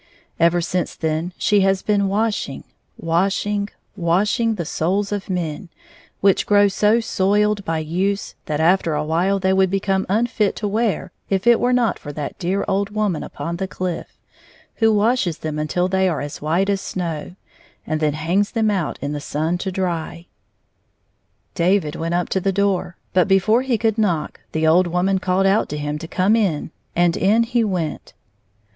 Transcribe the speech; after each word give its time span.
Ever 0.39 0.61
since 0.61 0.95
then 0.95 1.31
she 1.37 1.59
has 1.61 1.83
been 1.83 2.07
washing, 2.07 2.63
washing, 2.97 3.69
washing 3.95 4.55
the 4.55 4.65
souls 4.65 5.11
of 5.11 5.29
men, 5.29 5.69
which 6.21 6.47
grow 6.47 6.67
so 6.69 6.99
soiled 6.99 7.63
by 7.65 7.77
use 7.77 8.33
that 8.47 8.59
after 8.59 8.95
a 8.95 9.03
while 9.03 9.37
they 9.37 9.53
would 9.53 9.69
become 9.69 10.07
unfit 10.09 10.55
to 10.55 10.67
wear 10.67 11.11
if 11.29 11.45
it 11.45 11.59
were 11.59 11.71
not 11.71 11.99
for 11.99 12.11
that 12.13 12.39
dear 12.39 12.65
old 12.67 12.89
woman 12.89 13.21
upon 13.21 13.57
the 13.57 13.67
cKff, 13.67 14.05
who 14.77 14.91
washes 14.91 15.37
them 15.37 15.59
until 15.59 15.87
they 15.87 16.09
are 16.09 16.19
as 16.19 16.41
white 16.41 16.67
as 16.71 16.81
snow, 16.81 17.35
and 17.85 17.99
then 17.99 18.13
hangs 18.13 18.49
them 18.53 18.71
out 18.71 18.97
in 19.03 19.11
the 19.11 19.21
sun 19.21 19.55
to 19.59 19.71
dry, 19.71 20.25
"5 21.49 21.53
David 21.53 21.95
went 21.95 22.15
up 22.15 22.27
to 22.29 22.39
the 22.39 22.51
door, 22.51 22.97
but 23.13 23.27
before 23.27 23.63
lie 23.65 23.77
could 23.77 23.99
knock 23.99 24.39
the 24.51 24.65
old 24.65 24.87
woman 24.87 25.19
called 25.19 25.45
out 25.45 25.69
to 25.69 25.77
him 25.77 25.99
to 25.99 26.07
come 26.07 26.35
in, 26.35 26.71
and 26.95 27.15
in 27.15 27.43
he 27.43 27.63
went. 27.63 28.13